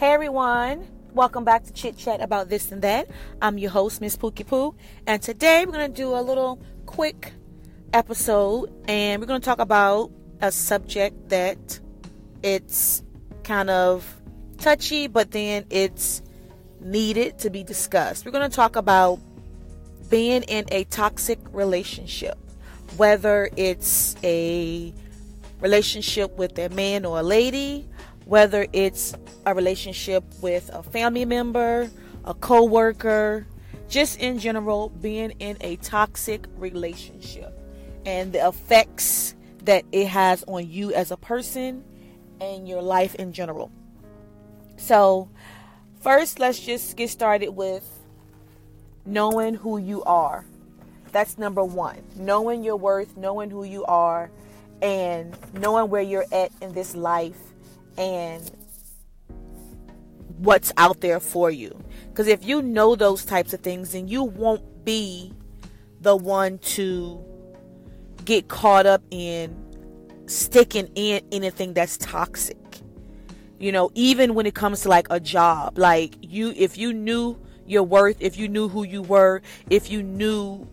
Hey 0.00 0.14
everyone, 0.14 0.88
welcome 1.12 1.44
back 1.44 1.62
to 1.64 1.74
Chit 1.74 1.98
Chat 1.98 2.22
About 2.22 2.48
This 2.48 2.72
and 2.72 2.80
That. 2.80 3.10
I'm 3.42 3.58
your 3.58 3.70
host, 3.70 4.00
Miss 4.00 4.16
Pookie 4.16 4.46
Poo, 4.46 4.74
and 5.06 5.20
today 5.20 5.66
we're 5.66 5.72
going 5.72 5.92
to 5.92 5.94
do 5.94 6.14
a 6.14 6.22
little 6.22 6.58
quick 6.86 7.34
episode 7.92 8.72
and 8.88 9.20
we're 9.20 9.26
going 9.26 9.42
to 9.42 9.44
talk 9.44 9.58
about 9.58 10.10
a 10.40 10.50
subject 10.50 11.28
that 11.28 11.80
it's 12.42 13.02
kind 13.44 13.68
of 13.68 14.22
touchy, 14.56 15.06
but 15.06 15.32
then 15.32 15.66
it's 15.68 16.22
needed 16.80 17.38
to 17.40 17.50
be 17.50 17.62
discussed. 17.62 18.24
We're 18.24 18.32
going 18.32 18.48
to 18.48 18.56
talk 18.56 18.76
about 18.76 19.18
being 20.08 20.44
in 20.44 20.64
a 20.72 20.84
toxic 20.84 21.38
relationship, 21.52 22.38
whether 22.96 23.50
it's 23.54 24.16
a 24.24 24.94
relationship 25.60 26.38
with 26.38 26.58
a 26.58 26.70
man 26.70 27.04
or 27.04 27.20
a 27.20 27.22
lady, 27.22 27.86
whether 28.24 28.66
it's 28.72 29.14
a 29.46 29.54
relationship 29.54 30.24
with 30.40 30.70
a 30.72 30.82
family 30.82 31.24
member, 31.24 31.90
a 32.24 32.34
coworker, 32.34 33.46
just 33.88 34.20
in 34.20 34.38
general 34.38 34.90
being 35.00 35.32
in 35.40 35.56
a 35.60 35.76
toxic 35.76 36.46
relationship 36.56 37.52
and 38.06 38.32
the 38.32 38.46
effects 38.46 39.34
that 39.64 39.84
it 39.92 40.06
has 40.06 40.44
on 40.44 40.68
you 40.70 40.92
as 40.94 41.10
a 41.10 41.16
person 41.16 41.84
and 42.40 42.68
your 42.68 42.82
life 42.82 43.14
in 43.16 43.32
general. 43.32 43.70
So, 44.76 45.28
first, 46.00 46.38
let's 46.38 46.58
just 46.58 46.96
get 46.96 47.10
started 47.10 47.50
with 47.50 47.86
knowing 49.04 49.54
who 49.54 49.76
you 49.78 50.02
are. 50.04 50.46
That's 51.12 51.36
number 51.36 51.64
one. 51.64 51.98
Knowing 52.16 52.64
your 52.64 52.76
worth, 52.76 53.16
knowing 53.16 53.50
who 53.50 53.64
you 53.64 53.84
are, 53.84 54.30
and 54.80 55.36
knowing 55.52 55.90
where 55.90 56.00
you're 56.00 56.24
at 56.32 56.52
in 56.62 56.72
this 56.72 56.94
life 56.94 57.49
and 57.96 58.50
what's 60.38 60.72
out 60.76 61.00
there 61.00 61.20
for 61.20 61.50
you. 61.50 61.78
Because 62.08 62.26
if 62.26 62.44
you 62.44 62.62
know 62.62 62.96
those 62.96 63.24
types 63.24 63.52
of 63.52 63.60
things, 63.60 63.92
then 63.92 64.08
you 64.08 64.24
won't 64.24 64.84
be 64.84 65.32
the 66.00 66.16
one 66.16 66.58
to 66.58 67.22
get 68.24 68.48
caught 68.48 68.86
up 68.86 69.02
in 69.10 69.54
sticking 70.26 70.88
in 70.94 71.22
anything 71.32 71.74
that's 71.74 71.96
toxic. 71.98 72.56
You 73.58 73.72
know, 73.72 73.90
even 73.94 74.34
when 74.34 74.46
it 74.46 74.54
comes 74.54 74.80
to 74.82 74.88
like 74.88 75.06
a 75.10 75.20
job, 75.20 75.76
like 75.78 76.14
you, 76.22 76.54
if 76.56 76.78
you 76.78 76.94
knew 76.94 77.38
your 77.66 77.82
worth, 77.82 78.16
if 78.20 78.38
you 78.38 78.48
knew 78.48 78.68
who 78.68 78.84
you 78.84 79.02
were, 79.02 79.42
if 79.68 79.90
you 79.90 80.02
knew 80.02 80.66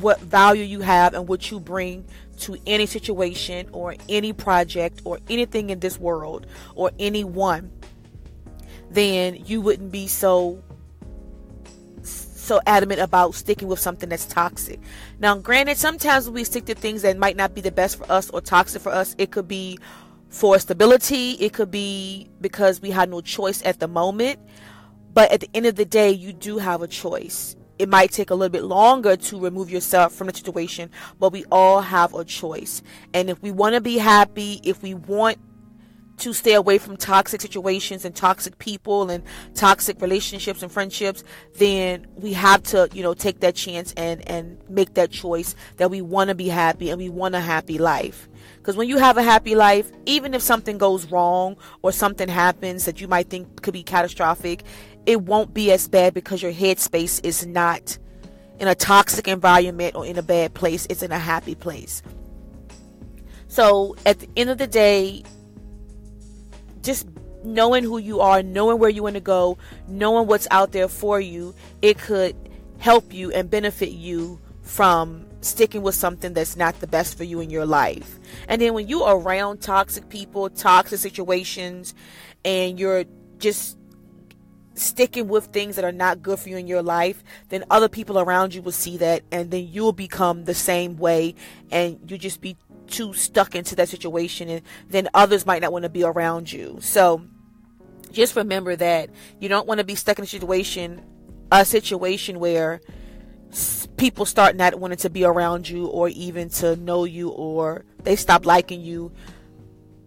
what 0.00 0.20
value 0.20 0.64
you 0.64 0.80
have 0.80 1.14
and 1.14 1.28
what 1.28 1.50
you 1.50 1.60
bring 1.60 2.04
to 2.40 2.56
any 2.66 2.86
situation 2.86 3.68
or 3.72 3.94
any 4.08 4.32
project 4.32 5.02
or 5.04 5.18
anything 5.28 5.70
in 5.70 5.80
this 5.80 5.98
world 5.98 6.46
or 6.74 6.90
anyone, 6.98 7.70
then 8.90 9.36
you 9.44 9.60
wouldn't 9.60 9.92
be 9.92 10.06
so 10.06 10.62
so 12.02 12.60
adamant 12.66 12.98
about 12.98 13.34
sticking 13.34 13.68
with 13.68 13.78
something 13.78 14.08
that's 14.08 14.24
toxic. 14.24 14.80
Now, 15.18 15.36
granted, 15.36 15.76
sometimes 15.76 16.30
we 16.30 16.44
stick 16.44 16.64
to 16.64 16.74
things 16.74 17.02
that 17.02 17.18
might 17.18 17.36
not 17.36 17.54
be 17.54 17.60
the 17.60 17.70
best 17.70 17.98
for 17.98 18.10
us 18.10 18.30
or 18.30 18.40
toxic 18.40 18.80
for 18.80 18.90
us. 18.90 19.14
It 19.18 19.30
could 19.30 19.46
be 19.46 19.78
for 20.30 20.58
stability, 20.58 21.32
it 21.32 21.52
could 21.52 21.70
be 21.70 22.30
because 22.40 22.80
we 22.80 22.90
had 22.90 23.10
no 23.10 23.20
choice 23.20 23.62
at 23.64 23.80
the 23.80 23.88
moment. 23.88 24.40
But 25.12 25.30
at 25.30 25.40
the 25.40 25.50
end 25.52 25.66
of 25.66 25.74
the 25.74 25.84
day, 25.84 26.10
you 26.10 26.32
do 26.32 26.58
have 26.58 26.80
a 26.80 26.88
choice 26.88 27.54
it 27.78 27.88
might 27.88 28.10
take 28.10 28.30
a 28.30 28.34
little 28.34 28.52
bit 28.52 28.64
longer 28.64 29.16
to 29.16 29.40
remove 29.40 29.70
yourself 29.70 30.12
from 30.12 30.26
the 30.26 30.34
situation, 30.34 30.90
but 31.18 31.32
we 31.32 31.44
all 31.50 31.80
have 31.80 32.14
a 32.14 32.24
choice. 32.24 32.82
And 33.14 33.30
if 33.30 33.40
we 33.42 33.52
want 33.52 33.74
to 33.74 33.80
be 33.80 33.98
happy, 33.98 34.60
if 34.64 34.82
we 34.82 34.94
want 34.94 35.38
to 36.18 36.32
stay 36.32 36.54
away 36.54 36.78
from 36.78 36.96
toxic 36.96 37.40
situations 37.40 38.04
and 38.04 38.14
toxic 38.14 38.58
people 38.58 39.08
and 39.08 39.22
toxic 39.54 40.00
relationships 40.00 40.62
and 40.62 40.70
friendships, 40.70 41.22
then 41.54 42.06
we 42.16 42.32
have 42.32 42.62
to, 42.64 42.88
you 42.92 43.02
know, 43.02 43.14
take 43.14 43.40
that 43.40 43.54
chance 43.54 43.94
and 43.96 44.28
and 44.28 44.58
make 44.68 44.94
that 44.94 45.10
choice 45.10 45.54
that 45.76 45.90
we 45.90 46.02
want 46.02 46.28
to 46.28 46.34
be 46.34 46.48
happy 46.48 46.90
and 46.90 46.98
we 46.98 47.08
want 47.08 47.34
a 47.34 47.40
happy 47.40 47.78
life. 47.78 48.28
Because 48.56 48.76
when 48.76 48.88
you 48.88 48.98
have 48.98 49.16
a 49.16 49.22
happy 49.22 49.54
life, 49.54 49.90
even 50.06 50.34
if 50.34 50.42
something 50.42 50.76
goes 50.76 51.06
wrong 51.10 51.56
or 51.82 51.92
something 51.92 52.28
happens 52.28 52.84
that 52.84 53.00
you 53.00 53.08
might 53.08 53.30
think 53.30 53.62
could 53.62 53.72
be 53.72 53.82
catastrophic, 53.82 54.64
it 55.08 55.22
won't 55.22 55.54
be 55.54 55.72
as 55.72 55.88
bad 55.88 56.12
because 56.12 56.42
your 56.42 56.52
headspace 56.52 57.24
is 57.24 57.46
not 57.46 57.96
in 58.58 58.68
a 58.68 58.74
toxic 58.74 59.26
environment 59.26 59.94
or 59.94 60.04
in 60.04 60.18
a 60.18 60.22
bad 60.22 60.52
place. 60.52 60.86
It's 60.90 61.02
in 61.02 61.10
a 61.10 61.18
happy 61.18 61.54
place. 61.54 62.02
So 63.46 63.96
at 64.04 64.18
the 64.18 64.28
end 64.36 64.50
of 64.50 64.58
the 64.58 64.66
day, 64.66 65.24
just 66.82 67.08
knowing 67.42 67.84
who 67.84 67.96
you 67.96 68.20
are, 68.20 68.42
knowing 68.42 68.78
where 68.78 68.90
you 68.90 69.02
want 69.02 69.14
to 69.14 69.20
go, 69.20 69.56
knowing 69.88 70.26
what's 70.26 70.46
out 70.50 70.72
there 70.72 70.88
for 70.88 71.18
you, 71.18 71.54
it 71.80 71.96
could 71.96 72.36
help 72.78 73.14
you 73.14 73.32
and 73.32 73.48
benefit 73.48 73.92
you 73.92 74.38
from 74.60 75.24
sticking 75.40 75.80
with 75.80 75.94
something 75.94 76.34
that's 76.34 76.54
not 76.54 76.78
the 76.80 76.86
best 76.86 77.16
for 77.16 77.24
you 77.24 77.40
in 77.40 77.48
your 77.48 77.64
life. 77.64 78.18
And 78.46 78.60
then 78.60 78.74
when 78.74 78.88
you're 78.88 79.08
around 79.08 79.62
toxic 79.62 80.10
people, 80.10 80.50
toxic 80.50 80.98
situations, 80.98 81.94
and 82.44 82.78
you're 82.78 83.06
just 83.38 83.78
sticking 84.78 85.28
with 85.28 85.46
things 85.46 85.76
that 85.76 85.84
are 85.84 85.92
not 85.92 86.22
good 86.22 86.38
for 86.38 86.48
you 86.48 86.56
in 86.56 86.66
your 86.66 86.82
life, 86.82 87.22
then 87.48 87.64
other 87.70 87.88
people 87.88 88.18
around 88.18 88.54
you 88.54 88.62
will 88.62 88.72
see 88.72 88.96
that 88.98 89.22
and 89.30 89.50
then 89.50 89.68
you'll 89.70 89.92
become 89.92 90.44
the 90.44 90.54
same 90.54 90.96
way 90.96 91.34
and 91.70 91.98
you 92.10 92.18
just 92.18 92.40
be 92.40 92.56
too 92.86 93.12
stuck 93.12 93.54
into 93.54 93.76
that 93.76 93.88
situation 93.88 94.48
and 94.48 94.62
then 94.88 95.08
others 95.14 95.44
might 95.44 95.62
not 95.62 95.72
want 95.72 95.82
to 95.82 95.88
be 95.88 96.02
around 96.02 96.50
you. 96.50 96.78
So 96.80 97.22
just 98.10 98.36
remember 98.36 98.76
that 98.76 99.10
you 99.38 99.48
don't 99.48 99.66
want 99.66 99.78
to 99.78 99.84
be 99.84 99.94
stuck 99.94 100.18
in 100.18 100.24
a 100.24 100.28
situation 100.28 101.02
a 101.50 101.64
situation 101.64 102.40
where 102.40 102.80
people 103.96 104.26
start 104.26 104.54
not 104.54 104.74
wanting 104.78 104.98
to 104.98 105.10
be 105.10 105.24
around 105.24 105.68
you 105.68 105.86
or 105.86 106.08
even 106.08 106.48
to 106.50 106.76
know 106.76 107.04
you 107.04 107.30
or 107.30 107.84
they 108.02 108.16
stop 108.16 108.44
liking 108.44 108.82
you 108.82 109.10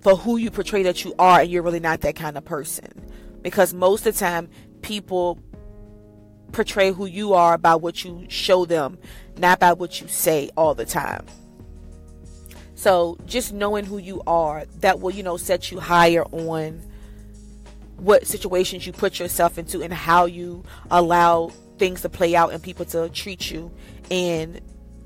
for 0.00 0.16
who 0.16 0.36
you 0.36 0.50
portray 0.50 0.82
that 0.82 1.04
you 1.04 1.14
are 1.18 1.40
and 1.40 1.50
you're 1.50 1.62
really 1.62 1.80
not 1.80 2.00
that 2.00 2.16
kind 2.16 2.38
of 2.38 2.44
person 2.44 3.05
because 3.46 3.72
most 3.72 4.04
of 4.08 4.12
the 4.12 4.18
time 4.18 4.48
people 4.82 5.38
portray 6.50 6.90
who 6.90 7.06
you 7.06 7.32
are 7.32 7.56
by 7.56 7.76
what 7.76 8.02
you 8.02 8.26
show 8.28 8.64
them, 8.64 8.98
not 9.38 9.60
by 9.60 9.72
what 9.72 10.00
you 10.00 10.08
say 10.08 10.50
all 10.56 10.74
the 10.74 10.84
time. 10.84 11.24
So 12.74 13.16
just 13.24 13.52
knowing 13.52 13.84
who 13.84 13.98
you 13.98 14.20
are, 14.26 14.64
that 14.80 14.98
will, 14.98 15.12
you 15.12 15.22
know, 15.22 15.36
set 15.36 15.70
you 15.70 15.78
higher 15.78 16.24
on 16.24 16.82
what 17.98 18.26
situations 18.26 18.84
you 18.84 18.92
put 18.92 19.20
yourself 19.20 19.58
into 19.58 19.80
and 19.80 19.92
how 19.92 20.24
you 20.24 20.64
allow 20.90 21.52
things 21.78 22.00
to 22.00 22.08
play 22.08 22.34
out 22.34 22.52
and 22.52 22.60
people 22.60 22.84
to 22.86 23.08
treat 23.10 23.48
you 23.48 23.70
in 24.10 24.60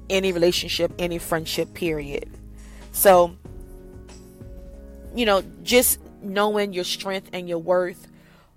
any 0.09 0.33
relationship, 0.33 0.95
any 0.99 1.19
friendship, 1.19 1.75
period. 1.75 2.31
So, 2.93 3.37
you 5.15 5.27
know, 5.27 5.43
just 5.63 5.99
knowing 6.23 6.73
your 6.73 6.85
strength 6.85 7.29
and 7.35 7.47
your 7.47 7.59
worth 7.59 8.07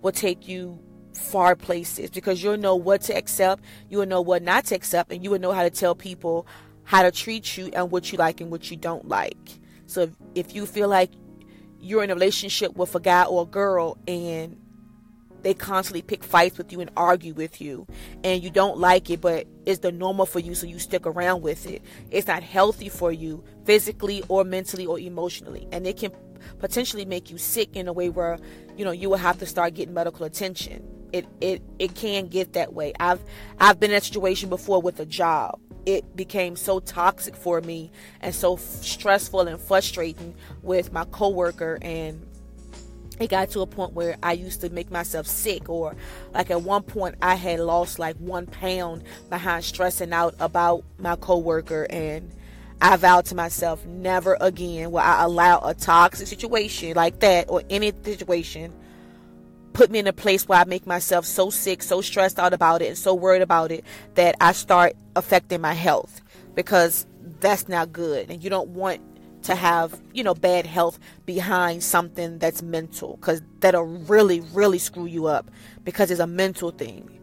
will 0.03 0.11
take 0.11 0.47
you 0.47 0.79
far 1.13 1.55
places 1.55 2.11
because 2.11 2.43
you'll 2.43 2.57
know 2.57 2.75
what 2.75 3.01
to 3.01 3.15
accept, 3.15 3.63
you 3.89 3.97
will 3.97 4.05
know 4.05 4.21
what 4.21 4.43
not 4.43 4.65
to 4.65 4.75
accept, 4.75 5.11
and 5.11 5.23
you 5.23 5.31
will 5.31 5.39
know 5.39 5.51
how 5.51 5.63
to 5.63 5.71
tell 5.71 5.95
people 5.95 6.45
how 6.83 7.01
to 7.01 7.11
treat 7.11 7.57
you 7.57 7.71
and 7.73 7.89
what 7.89 8.11
you 8.11 8.17
like 8.17 8.41
and 8.41 8.51
what 8.51 8.69
you 8.69 8.77
don't 8.77 9.07
like. 9.07 9.59
So 9.87 10.01
if, 10.01 10.09
if 10.35 10.55
you 10.55 10.65
feel 10.65 10.89
like 10.89 11.11
you're 11.79 12.03
in 12.03 12.11
a 12.11 12.13
relationship 12.13 12.75
with 12.75 12.93
a 12.95 12.99
guy 12.99 13.23
or 13.23 13.43
a 13.43 13.45
girl 13.45 13.97
and 14.07 14.57
they 15.41 15.53
constantly 15.53 16.01
pick 16.01 16.23
fights 16.23 16.57
with 16.57 16.71
you 16.71 16.79
and 16.79 16.89
argue 16.95 17.33
with 17.33 17.59
you 17.59 17.85
and 18.23 18.41
you 18.41 18.49
don't 18.49 18.77
like 18.77 19.09
it 19.09 19.19
but 19.19 19.45
it's 19.65 19.79
the 19.79 19.91
normal 19.91 20.25
for 20.25 20.39
you 20.39 20.55
so 20.55 20.65
you 20.65 20.79
stick 20.79 21.05
around 21.05 21.41
with 21.41 21.69
it 21.69 21.81
it's 22.09 22.27
not 22.27 22.41
healthy 22.41 22.87
for 22.87 23.11
you 23.11 23.43
physically 23.65 24.23
or 24.29 24.45
mentally 24.45 24.85
or 24.85 24.97
emotionally 24.97 25.67
and 25.73 25.85
it 25.85 25.97
can 25.97 26.11
potentially 26.59 27.05
make 27.05 27.29
you 27.29 27.37
sick 27.37 27.75
in 27.75 27.87
a 27.87 27.93
way 27.93 28.09
where 28.09 28.37
you 28.77 28.85
know 28.85 28.91
you 28.91 29.09
will 29.09 29.17
have 29.17 29.37
to 29.39 29.45
start 29.45 29.73
getting 29.73 29.93
medical 29.93 30.25
attention. 30.25 30.87
It 31.11 31.27
it 31.41 31.61
it 31.79 31.95
can 31.95 32.27
get 32.27 32.53
that 32.53 32.73
way. 32.73 32.93
I've 32.99 33.23
i've 33.59 33.79
been 33.79 33.91
in 33.91 33.97
a 33.97 34.01
situation 34.01 34.49
before 34.49 34.81
with 34.81 34.99
a 34.99 35.05
job. 35.05 35.59
It 35.85 36.15
became 36.15 36.55
so 36.55 36.79
toxic 36.79 37.35
for 37.35 37.59
me 37.61 37.91
and 38.21 38.33
so 38.33 38.55
stressful 38.55 39.41
and 39.41 39.59
frustrating 39.59 40.33
with 40.61 40.93
my 40.93 41.03
coworker 41.05 41.77
and 41.81 42.25
it 43.19 43.29
got 43.29 43.49
to 43.51 43.61
a 43.61 43.67
point 43.67 43.93
where 43.93 44.17
I 44.23 44.33
used 44.33 44.61
to 44.61 44.69
make 44.69 44.89
myself 44.91 45.27
sick, 45.27 45.69
or 45.69 45.95
like 46.33 46.49
at 46.49 46.61
one 46.61 46.83
point 46.83 47.15
I 47.21 47.35
had 47.35 47.59
lost 47.59 47.99
like 47.99 48.15
one 48.17 48.47
pound 48.47 49.03
behind 49.29 49.63
stressing 49.63 50.11
out 50.11 50.35
about 50.39 50.83
my 50.97 51.15
coworker, 51.15 51.85
and 51.89 52.33
I 52.81 52.95
vowed 52.97 53.25
to 53.25 53.35
myself 53.35 53.85
never 53.85 54.37
again 54.41 54.91
will 54.91 54.99
I 54.99 55.23
allow 55.23 55.61
a 55.61 55.73
toxic 55.73 56.27
situation 56.27 56.95
like 56.95 57.19
that 57.21 57.49
or 57.49 57.63
any 57.69 57.93
situation 58.03 58.73
put 59.73 59.91
me 59.91 59.99
in 59.99 60.07
a 60.07 60.13
place 60.13 60.47
where 60.47 60.59
I 60.59 60.63
make 60.63 60.87
myself 60.87 61.25
so 61.25 61.49
sick, 61.49 61.83
so 61.83 62.01
stressed 62.01 62.39
out 62.39 62.53
about 62.53 62.81
it, 62.81 62.87
and 62.87 62.97
so 62.97 63.13
worried 63.13 63.41
about 63.41 63.71
it 63.71 63.83
that 64.15 64.35
I 64.39 64.53
start 64.53 64.95
affecting 65.15 65.61
my 65.61 65.73
health 65.73 66.21
because 66.55 67.05
that's 67.39 67.67
not 67.67 67.91
good, 67.91 68.29
and 68.29 68.43
you 68.43 68.49
don't 68.49 68.69
want 68.69 69.01
to 69.43 69.55
have 69.55 69.99
you 70.13 70.23
know 70.23 70.33
bad 70.33 70.65
health 70.65 70.97
behind 71.25 71.83
something 71.83 72.39
that's 72.39 72.61
mental 72.61 73.17
because 73.17 73.41
that'll 73.59 73.83
really 73.83 74.39
really 74.39 74.79
screw 74.79 75.05
you 75.05 75.25
up 75.25 75.51
because 75.83 76.09
it's 76.11 76.21
a 76.21 76.27
mental 76.27 76.71
thing. 76.71 77.19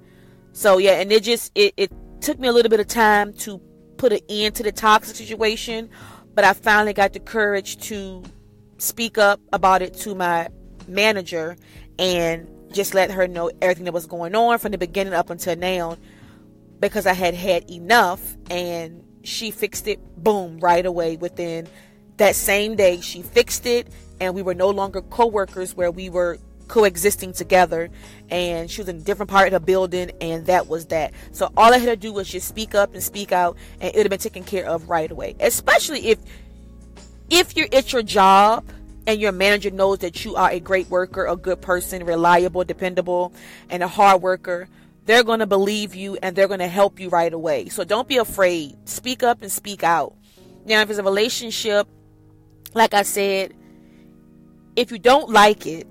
So 0.53 0.77
yeah 0.77 1.01
and 1.01 1.11
it 1.11 1.23
just 1.23 1.51
it, 1.55 1.73
it 1.79 1.91
took 2.21 2.39
me 2.39 2.49
a 2.49 2.53
little 2.53 2.69
bit 2.69 2.81
of 2.81 2.89
time 2.89 3.33
to 3.33 3.59
put 4.01 4.13
an 4.13 4.21
end 4.29 4.55
to 4.55 4.63
the 4.63 4.73
toxic 4.73 5.15
situation 5.15 5.91
but 6.35 6.45
i 6.45 6.53
finally 6.53 6.93
got 6.93 7.13
the 7.13 7.21
courage 7.21 7.77
to 7.77 8.23
speak 8.79 9.19
up 9.19 9.41
about 9.53 9.83
it 9.83 9.93
to 9.93 10.15
my 10.15 10.49
manager 10.89 11.57
and 11.99 12.49
just 12.73 12.95
let 12.95 13.11
her 13.11 13.29
know 13.29 13.51
everything 13.61 13.85
that 13.85 13.93
was 13.93 14.07
going 14.07 14.35
on 14.35 14.59
from 14.59 14.73
the 14.73 14.79
beginning 14.79 15.13
up 15.13 15.29
until 15.29 15.55
now 15.57 15.99
because 16.81 17.07
i 17.07 17.13
had 17.13 17.35
had 17.35 17.71
enough 17.71 18.37
and 18.49 19.05
she 19.23 19.51
fixed 19.51 19.87
it 19.87 20.01
boom 20.17 20.59
right 20.61 20.87
away 20.87 21.17
within 21.17 21.69
that 22.21 22.37
same 22.37 22.77
day, 22.77 23.01
she 23.01 23.23
fixed 23.23 23.65
it, 23.65 23.89
and 24.21 24.35
we 24.35 24.43
were 24.43 24.55
no 24.55 24.69
longer 24.69 25.01
co 25.01 25.27
workers 25.27 25.75
where 25.75 25.91
we 25.91 26.11
were 26.11 26.39
coexisting 26.71 27.33
together. 27.33 27.91
And 28.31 28.71
she 28.71 28.81
was 28.81 28.89
in 28.89 28.97
a 28.97 29.01
different 29.01 29.31
part 29.31 29.49
of 29.49 29.53
the 29.53 29.61
building, 29.61 30.11
and 30.21 30.47
that 30.47 30.67
was 30.69 30.87
that. 30.87 31.13
So 31.33 31.53
all 31.57 31.75
I 31.75 31.79
had 31.79 31.87
to 31.87 31.97
do 31.97 32.13
was 32.13 32.29
just 32.29 32.49
speak 32.49 32.75
up 32.75 32.95
and 32.95 33.03
speak 33.03 33.33
out, 33.33 33.57
and 33.81 33.95
it 33.95 33.97
would 33.97 34.07
have 34.07 34.11
been 34.11 34.19
taken 34.19 34.45
care 34.45 34.67
of 34.67 34.89
right 34.89 35.11
away. 35.11 35.37
Especially 35.41 36.09
if 36.09 36.19
if 37.29 37.57
you're 37.57 37.69
at 37.73 37.93
your 37.93 38.03
job 38.03 38.65
and 39.07 39.21
your 39.21 39.33
manager 39.33 39.71
knows 39.71 39.99
that 39.99 40.25
you 40.25 40.35
are 40.37 40.51
a 40.51 40.61
great 40.61 40.89
worker, 40.89 41.27
a 41.27 41.37
good 41.37 41.61
person, 41.61 42.05
reliable, 42.05 42.65
dependable, 42.65 43.33
and 43.69 43.83
a 43.83 43.89
hard 43.89 44.21
worker, 44.23 44.69
they're 45.07 45.23
going 45.23 45.39
to 45.39 45.47
believe 45.47 45.95
you 45.95 46.19
and 46.23 46.35
they're 46.35 46.49
going 46.49 46.61
to 46.61 46.69
help 46.69 46.99
you 46.99 47.09
right 47.09 47.33
away. 47.33 47.69
So 47.69 47.85
don't 47.85 48.09
be 48.09 48.17
afraid. 48.17 48.77
Speak 48.89 49.23
up 49.23 49.43
and 49.43 49.51
speak 49.51 49.85
out. 49.85 50.15
Now, 50.65 50.83
if 50.83 50.91
it's 50.91 50.99
a 50.99 51.05
relationship 51.05 51.87
like 52.75 52.95
I 52.95 53.03
said, 53.03 53.55
if 54.77 54.91
you 54.91 54.99
don't 54.99 55.31
like 55.31 55.67
it, 55.67 55.87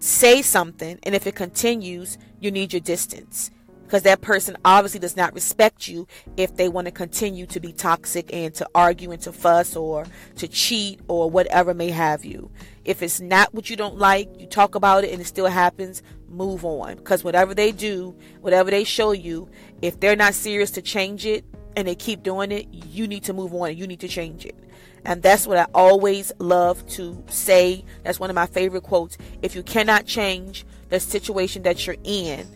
say 0.00 0.42
something. 0.42 0.98
And 1.04 1.14
if 1.14 1.26
it 1.26 1.36
continues, 1.36 2.18
you 2.40 2.50
need 2.50 2.72
your 2.72 2.80
distance. 2.80 3.50
Because 3.84 4.02
that 4.04 4.20
person 4.20 4.56
obviously 4.64 5.00
does 5.00 5.16
not 5.16 5.34
respect 5.34 5.88
you 5.88 6.06
if 6.36 6.54
they 6.54 6.68
want 6.68 6.84
to 6.84 6.92
continue 6.92 7.44
to 7.46 7.58
be 7.58 7.72
toxic 7.72 8.32
and 8.32 8.54
to 8.54 8.68
argue 8.72 9.10
and 9.10 9.20
to 9.22 9.32
fuss 9.32 9.74
or 9.74 10.06
to 10.36 10.46
cheat 10.46 11.00
or 11.08 11.28
whatever 11.28 11.74
may 11.74 11.90
have 11.90 12.24
you. 12.24 12.52
If 12.84 13.02
it's 13.02 13.20
not 13.20 13.52
what 13.52 13.68
you 13.68 13.74
don't 13.74 13.98
like, 13.98 14.28
you 14.38 14.46
talk 14.46 14.76
about 14.76 15.02
it 15.02 15.10
and 15.10 15.20
it 15.20 15.26
still 15.26 15.48
happens, 15.48 16.04
move 16.28 16.64
on. 16.64 16.98
Because 16.98 17.24
whatever 17.24 17.52
they 17.52 17.72
do, 17.72 18.16
whatever 18.40 18.70
they 18.70 18.84
show 18.84 19.10
you, 19.10 19.48
if 19.82 19.98
they're 19.98 20.14
not 20.14 20.34
serious 20.34 20.70
to 20.72 20.82
change 20.82 21.26
it 21.26 21.44
and 21.76 21.86
they 21.86 21.94
keep 21.94 22.22
doing 22.22 22.52
it, 22.52 22.66
you 22.72 23.06
need 23.06 23.24
to 23.24 23.32
move 23.32 23.54
on 23.54 23.70
and 23.70 23.78
you 23.78 23.86
need 23.86 24.00
to 24.00 24.08
change 24.08 24.44
it. 24.44 24.56
And 25.04 25.22
that's 25.22 25.46
what 25.46 25.56
I 25.56 25.66
always 25.74 26.32
love 26.38 26.86
to 26.90 27.22
say. 27.28 27.84
That's 28.02 28.20
one 28.20 28.30
of 28.30 28.34
my 28.34 28.46
favorite 28.46 28.82
quotes. 28.82 29.16
If 29.42 29.54
you 29.54 29.62
cannot 29.62 30.06
change 30.06 30.66
the 30.90 31.00
situation 31.00 31.62
that 31.62 31.86
you're 31.86 31.96
in, 32.04 32.46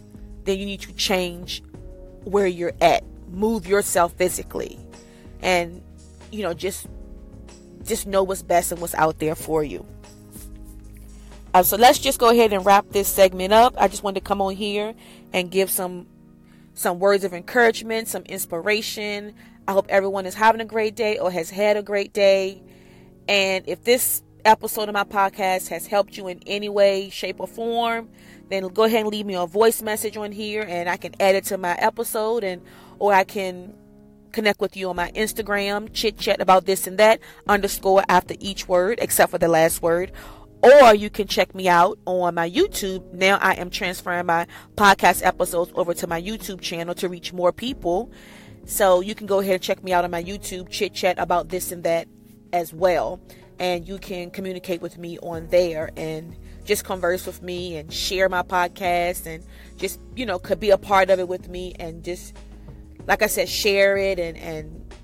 then 0.44 0.58
you 0.58 0.66
need 0.66 0.80
to 0.82 0.92
change 0.92 1.62
where 2.24 2.46
you're 2.46 2.74
at. 2.80 3.04
Move 3.30 3.66
yourself 3.66 4.12
physically. 4.14 4.78
And 5.40 5.82
you 6.30 6.42
know, 6.42 6.52
just 6.52 6.86
just 7.84 8.06
know 8.06 8.22
what's 8.22 8.42
best 8.42 8.72
and 8.72 8.80
what's 8.80 8.94
out 8.94 9.18
there 9.18 9.34
for 9.34 9.62
you. 9.62 9.86
Uh, 11.52 11.62
so 11.62 11.76
let's 11.76 11.98
just 11.98 12.18
go 12.18 12.30
ahead 12.30 12.52
and 12.52 12.66
wrap 12.66 12.88
this 12.90 13.06
segment 13.06 13.52
up. 13.52 13.74
I 13.78 13.86
just 13.88 14.02
wanted 14.02 14.20
to 14.20 14.26
come 14.26 14.42
on 14.42 14.56
here 14.56 14.94
and 15.32 15.50
give 15.50 15.70
some 15.70 16.06
some 16.74 16.98
words 16.98 17.24
of 17.24 17.32
encouragement, 17.32 18.08
some 18.08 18.22
inspiration. 18.24 19.34
I 19.66 19.72
hope 19.72 19.86
everyone 19.88 20.26
is 20.26 20.34
having 20.34 20.60
a 20.60 20.66
great 20.66 20.94
day 20.94 21.18
or 21.18 21.30
has 21.30 21.50
had 21.50 21.76
a 21.76 21.82
great 21.82 22.12
day. 22.12 22.62
And 23.28 23.66
if 23.66 23.84
this 23.84 24.22
episode 24.44 24.88
of 24.88 24.92
my 24.92 25.04
podcast 25.04 25.68
has 25.68 25.86
helped 25.86 26.16
you 26.16 26.28
in 26.28 26.40
any 26.46 26.68
way, 26.68 27.08
shape, 27.08 27.40
or 27.40 27.46
form, 27.46 28.10
then 28.50 28.66
go 28.68 28.84
ahead 28.84 29.00
and 29.00 29.08
leave 29.08 29.24
me 29.24 29.34
a 29.34 29.46
voice 29.46 29.80
message 29.80 30.16
on 30.16 30.32
here 30.32 30.66
and 30.68 30.88
I 30.88 30.96
can 30.96 31.14
add 31.18 31.34
it 31.34 31.44
to 31.46 31.56
my 31.56 31.74
episode 31.76 32.44
and 32.44 32.60
or 32.98 33.14
I 33.14 33.24
can 33.24 33.74
connect 34.32 34.60
with 34.60 34.76
you 34.76 34.90
on 34.90 34.96
my 34.96 35.10
Instagram, 35.12 35.88
chit 35.92 36.18
chat 36.18 36.40
about 36.40 36.66
this 36.66 36.86
and 36.86 36.98
that, 36.98 37.20
underscore 37.48 38.04
after 38.08 38.34
each 38.40 38.68
word, 38.68 38.98
except 39.00 39.30
for 39.30 39.38
the 39.38 39.48
last 39.48 39.80
word. 39.80 40.12
Or 40.64 40.94
you 40.94 41.10
can 41.10 41.26
check 41.26 41.54
me 41.54 41.68
out 41.68 41.98
on 42.06 42.36
my 42.36 42.48
YouTube. 42.48 43.12
Now 43.12 43.36
I 43.42 43.52
am 43.52 43.68
transferring 43.68 44.24
my 44.24 44.46
podcast 44.76 45.22
episodes 45.22 45.70
over 45.74 45.92
to 45.92 46.06
my 46.06 46.22
YouTube 46.22 46.62
channel 46.62 46.94
to 46.94 47.08
reach 47.10 47.34
more 47.34 47.52
people. 47.52 48.10
So 48.64 49.02
you 49.02 49.14
can 49.14 49.26
go 49.26 49.40
ahead 49.40 49.56
and 49.56 49.62
check 49.62 49.84
me 49.84 49.92
out 49.92 50.04
on 50.04 50.10
my 50.10 50.24
YouTube, 50.24 50.70
chit 50.70 50.94
chat 50.94 51.18
about 51.18 51.50
this 51.50 51.70
and 51.70 51.84
that 51.84 52.08
as 52.54 52.72
well. 52.72 53.20
And 53.58 53.86
you 53.86 53.98
can 53.98 54.30
communicate 54.30 54.80
with 54.80 54.96
me 54.96 55.18
on 55.18 55.48
there 55.48 55.90
and 55.98 56.34
just 56.64 56.82
converse 56.82 57.26
with 57.26 57.42
me 57.42 57.76
and 57.76 57.92
share 57.92 58.30
my 58.30 58.40
podcast 58.40 59.26
and 59.26 59.44
just, 59.76 60.00
you 60.16 60.24
know, 60.24 60.38
could 60.38 60.60
be 60.60 60.70
a 60.70 60.78
part 60.78 61.10
of 61.10 61.18
it 61.18 61.28
with 61.28 61.46
me 61.46 61.74
and 61.78 62.02
just, 62.02 62.34
like 63.06 63.20
I 63.20 63.26
said, 63.26 63.50
share 63.50 63.98
it 63.98 64.18
and, 64.18 64.38
and 64.38 64.94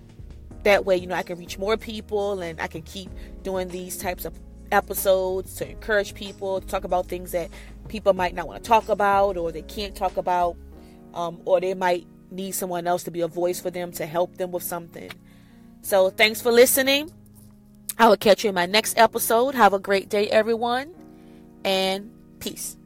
that 0.63 0.87
way, 0.87 0.97
you 0.97 1.07
know, 1.07 1.17
I 1.17 1.23
can 1.23 1.39
reach 1.39 1.59
more 1.59 1.77
people 1.77 2.41
and 2.41 2.59
I 2.63 2.67
can 2.67 2.81
keep 2.81 3.11
doing 3.43 3.69
these 3.69 3.99
types 3.99 4.25
of 4.25 4.39
episodes 4.73 5.55
to 5.57 5.69
encourage 5.69 6.15
people 6.15 6.61
to 6.61 6.67
talk 6.67 6.85
about 6.85 7.07
things 7.07 7.33
that 7.33 7.51
people 7.89 8.13
might 8.13 8.35
not 8.35 8.47
want 8.47 8.63
to 8.63 8.69
talk 8.69 8.89
about 8.89 9.37
or 9.37 9.53
they 9.53 9.63
can't 9.63 9.95
talk 9.95 10.17
about 10.17 10.57
um, 11.15 11.41
or 11.45 11.61
they 11.61 11.75
might 11.75 12.07
need 12.31 12.53
someone 12.53 12.87
else 12.87 13.03
to 13.05 13.11
be 13.11 13.21
a 13.21 13.29
voice 13.29 13.61
for 13.61 13.71
them 13.71 13.93
to 13.93 14.07
help 14.07 14.37
them 14.37 14.53
with 14.53 14.63
something. 14.63 15.11
So, 15.83 16.11
thanks 16.11 16.41
for 16.41 16.53
listening. 16.53 17.11
I 17.99 18.09
will 18.09 18.17
catch 18.17 18.45
you 18.45 18.49
in 18.49 18.55
my 18.55 18.67
next 18.67 18.97
episode. 18.97 19.55
Have 19.55 19.73
a 19.73 19.79
great 19.79 20.09
day, 20.09 20.29
everyone, 20.29 20.95
and 21.65 22.11
peace. 22.39 22.77